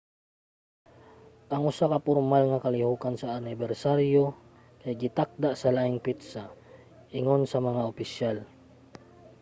[1.53, 4.23] ang usa ka pormal nga kalihokan sa anibersaryo
[4.81, 6.43] kay gitakda sa laing petsa
[7.17, 8.37] ingon sa mga opisyal